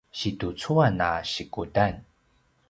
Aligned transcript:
situcuan 0.19 0.97
a 1.09 1.11
sikudan 1.31 1.95